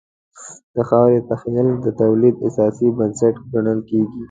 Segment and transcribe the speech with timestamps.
[0.75, 4.19] د خاورې تحلیل د تولید اساسي بنسټ ګڼل کېږي.